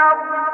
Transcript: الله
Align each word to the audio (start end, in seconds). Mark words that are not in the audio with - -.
الله 0.00 0.49